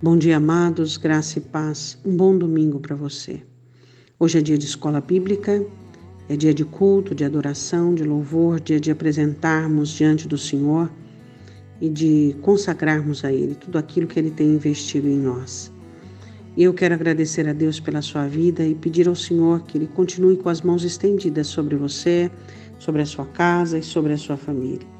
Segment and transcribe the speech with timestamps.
[0.00, 1.98] Bom dia, amados, graça e paz.
[2.04, 3.42] Um bom domingo para você.
[4.16, 5.66] Hoje é dia de escola bíblica,
[6.28, 10.88] é dia de culto, de adoração, de louvor, dia de apresentarmos diante do Senhor
[11.80, 15.72] e de consagrarmos a Ele tudo aquilo que Ele tem investido em nós.
[16.56, 20.36] Eu quero agradecer a Deus pela sua vida e pedir ao Senhor que Ele continue
[20.36, 22.30] com as mãos estendidas sobre você,
[22.78, 24.97] sobre a sua casa e sobre a sua família.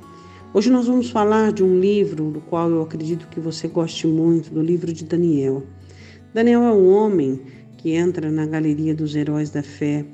[0.55, 4.51] Hoje nós vamos falar de um livro do qual eu acredito que você goste muito,
[4.51, 5.63] do livro de Daniel.
[6.33, 7.39] Daniel é um homem
[7.77, 10.07] que entra na galeria dos heróis da fé,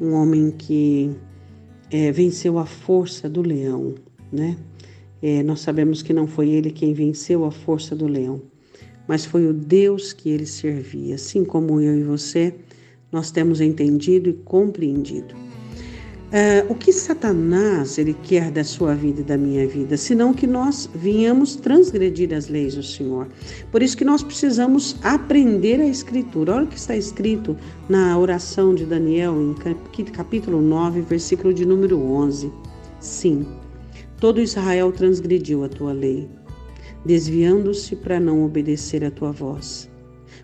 [0.00, 1.10] um homem que
[1.90, 3.96] é, venceu a força do leão,
[4.32, 4.56] né?
[5.20, 8.40] É, nós sabemos que não foi ele quem venceu a força do leão,
[9.08, 11.16] mas foi o Deus que ele servia.
[11.16, 12.54] Assim como eu e você,
[13.10, 15.34] nós temos entendido e compreendido.
[16.32, 20.46] Uh, o que Satanás ele quer da sua vida e da minha vida, senão que
[20.46, 23.28] nós venhamos transgredir as leis do Senhor.
[23.70, 26.54] Por isso que nós precisamos aprender a Escritura.
[26.54, 27.54] Olha o que está escrito
[27.86, 29.54] na oração de Daniel, em
[30.04, 32.50] capítulo 9, versículo de número 11.
[32.98, 33.46] Sim,
[34.18, 36.30] todo Israel transgrediu a tua lei,
[37.04, 39.86] desviando-se para não obedecer a tua voz.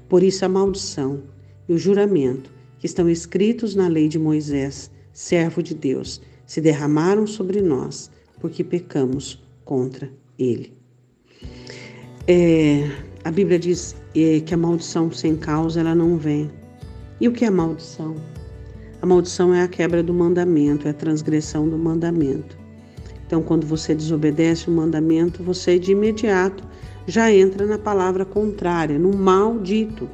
[0.06, 1.22] Por isso a maldição
[1.66, 7.26] e o juramento que estão escritos na lei de Moisés servo de Deus, se derramaram
[7.26, 10.72] sobre nós, porque pecamos contra Ele.
[12.28, 12.88] É,
[13.24, 16.48] a Bíblia diz é, que a maldição sem causa ela não vem.
[17.20, 18.14] E o que é maldição?
[19.02, 22.56] A maldição é a quebra do mandamento, é a transgressão do mandamento.
[23.26, 26.62] Então, quando você desobedece o mandamento, você de imediato
[27.08, 30.08] já entra na palavra contrária, no maldito.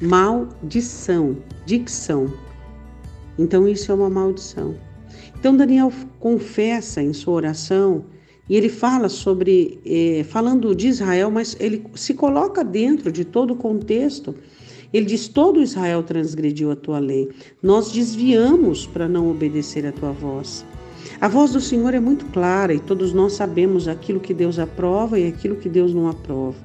[0.00, 2.47] Maldição, dicção.
[3.38, 4.74] Então isso é uma maldição.
[5.38, 8.04] Então Daniel confessa em sua oração
[8.48, 13.52] e ele fala sobre, eh, falando de Israel, mas ele se coloca dentro de todo
[13.52, 14.34] o contexto.
[14.92, 17.28] Ele diz: Todo Israel transgrediu a tua lei.
[17.62, 20.64] Nós desviamos para não obedecer a tua voz.
[21.20, 25.18] A voz do Senhor é muito clara e todos nós sabemos aquilo que Deus aprova
[25.18, 26.56] e aquilo que Deus não aprova.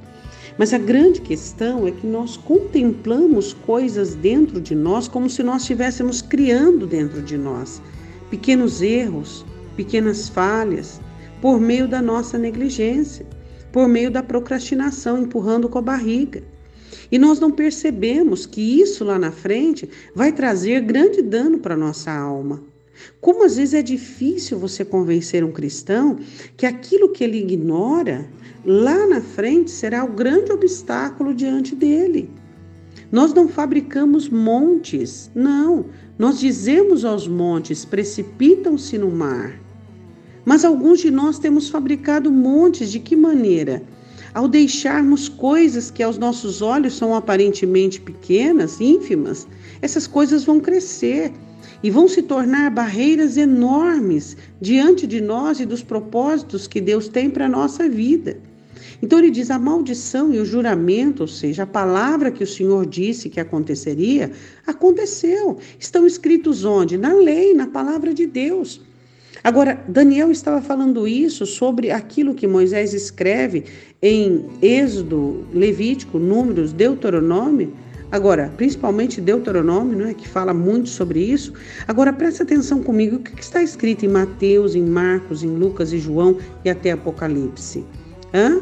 [0.57, 5.61] Mas a grande questão é que nós contemplamos coisas dentro de nós como se nós
[5.61, 7.81] estivéssemos criando dentro de nós
[8.29, 10.99] pequenos erros, pequenas falhas,
[11.41, 13.25] por meio da nossa negligência,
[13.71, 16.43] por meio da procrastinação, empurrando com a barriga.
[17.11, 22.11] E nós não percebemos que isso lá na frente vai trazer grande dano para nossa
[22.11, 22.72] alma.
[23.19, 26.17] Como às vezes é difícil você convencer um cristão
[26.55, 28.29] que aquilo que ele ignora
[28.65, 32.29] lá na frente será o grande obstáculo diante dele.
[33.11, 35.85] Nós não fabricamos montes, não.
[36.17, 39.59] Nós dizemos aos montes: precipitam-se no mar.
[40.45, 43.83] Mas alguns de nós temos fabricado montes de que maneira?
[44.33, 49.47] Ao deixarmos coisas que aos nossos olhos são aparentemente pequenas, ínfimas,
[49.79, 51.31] essas coisas vão crescer
[51.81, 57.29] e vão se tornar barreiras enormes diante de nós e dos propósitos que Deus tem
[57.29, 58.37] para a nossa vida.
[59.01, 62.85] Então ele diz: a maldição e o juramento, ou seja, a palavra que o Senhor
[62.85, 64.31] disse que aconteceria,
[64.65, 65.57] aconteceu.
[65.77, 66.97] Estão escritos onde?
[66.97, 68.81] Na lei, na palavra de Deus.
[69.43, 73.65] Agora, Daniel estava falando isso sobre aquilo que Moisés escreve
[74.01, 77.73] em Êxodo, Levítico, Números, Deuteronômio.
[78.13, 81.51] Agora, principalmente Deuteronômio, é que fala muito sobre isso.
[81.87, 85.97] Agora, presta atenção comigo, o que está escrito em Mateus, em Marcos, em Lucas e
[85.97, 87.83] João e até Apocalipse?
[88.31, 88.61] Hã?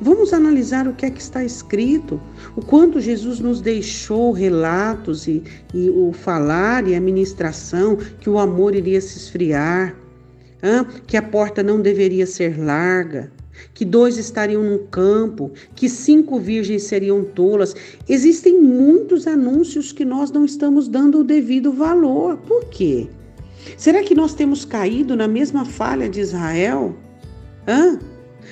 [0.00, 2.18] Vamos analisar o que é que está escrito,
[2.56, 5.42] o quanto Jesus nos deixou relatos e,
[5.74, 9.94] e o falar e a ministração que o amor iria se esfriar,
[10.62, 10.86] hein?
[11.06, 13.30] que a porta não deveria ser larga,
[13.74, 17.74] que dois estariam no campo, que cinco virgens seriam tolas.
[18.08, 22.36] Existem muitos anúncios que nós não estamos dando o devido valor.
[22.38, 23.08] Por quê?
[23.76, 26.94] Será que nós temos caído na mesma falha de Israel?
[27.66, 27.98] Hã?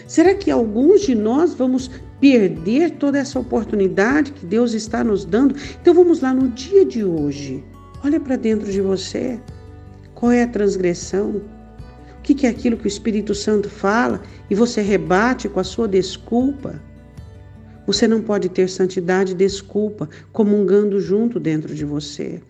[0.06, 1.90] Será que alguns de nós vamos
[2.20, 5.54] perder toda essa oportunidade que Deus está nos dando?
[5.80, 7.62] Então vamos lá no dia de hoje.
[8.04, 9.40] Olha para dentro de você.
[10.14, 11.40] Qual é a transgressão?
[12.24, 15.86] O que é aquilo que o Espírito Santo fala e você rebate com a sua
[15.86, 16.80] desculpa?
[17.86, 22.40] Você não pode ter santidade e desculpa comungando junto dentro de você.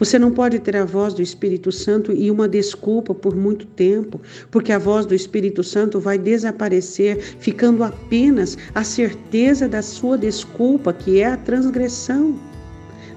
[0.00, 4.20] Você não pode ter a voz do Espírito Santo e uma desculpa por muito tempo,
[4.50, 10.92] porque a voz do Espírito Santo vai desaparecer, ficando apenas a certeza da sua desculpa,
[10.92, 12.36] que é a transgressão.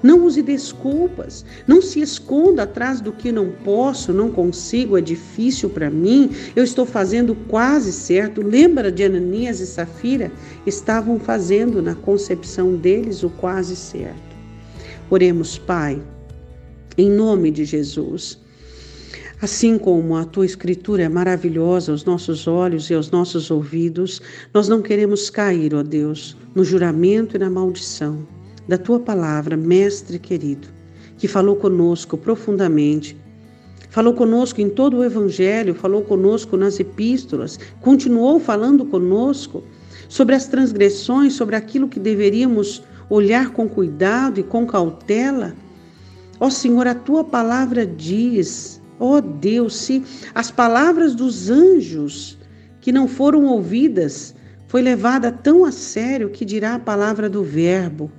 [0.02, 1.44] Não use desculpas.
[1.66, 6.30] Não se esconda atrás do que não posso, não consigo, é difícil para mim.
[6.54, 8.42] Eu estou fazendo quase certo.
[8.42, 10.30] Lembra de Ananias e Safira?
[10.66, 14.28] Estavam fazendo na concepção deles o quase certo.
[15.10, 16.00] Oremos, Pai,
[16.96, 18.38] em nome de Jesus.
[19.40, 24.20] Assim como a tua escritura é maravilhosa aos nossos olhos e aos nossos ouvidos,
[24.52, 28.26] nós não queremos cair, ó Deus, no juramento e na maldição
[28.68, 30.68] da tua palavra, mestre querido,
[31.16, 33.16] que falou conosco profundamente.
[33.88, 39.64] Falou conosco em todo o evangelho, falou conosco nas epístolas, continuou falando conosco
[40.08, 45.54] sobre as transgressões, sobre aquilo que deveríamos olhar com cuidado e com cautela.
[46.38, 50.04] Ó Senhor, a tua palavra diz Oh Deus, se
[50.34, 52.38] as palavras dos anjos
[52.80, 54.34] que não foram ouvidas
[54.66, 58.10] foi levada tão a sério que dirá a palavra do Verbo.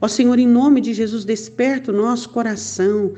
[0.00, 3.12] Ó Senhor, em nome de Jesus, desperta o nosso coração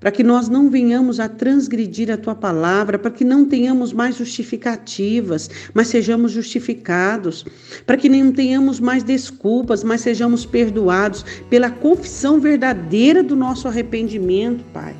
[0.00, 4.16] para que nós não venhamos a transgredir a tua palavra, para que não tenhamos mais
[4.16, 7.44] justificativas, mas sejamos justificados,
[7.84, 14.64] para que não tenhamos mais desculpas, mas sejamos perdoados pela confissão verdadeira do nosso arrependimento,
[14.72, 14.96] Pai.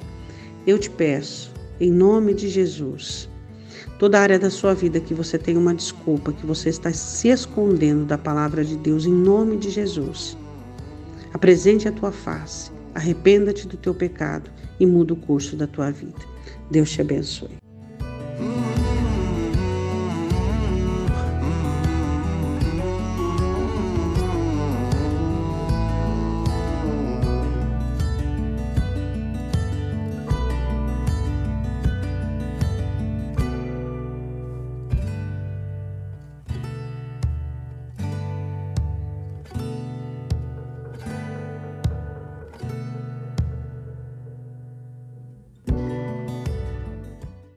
[0.67, 1.51] Eu te peço,
[1.81, 3.27] em nome de Jesus,
[3.99, 8.05] toda área da sua vida que você tem uma desculpa, que você está se escondendo
[8.05, 10.37] da palavra de Deus, em nome de Jesus,
[11.33, 16.21] apresente a tua face, arrependa-te do teu pecado e muda o curso da tua vida.
[16.71, 17.70] Deus te abençoe.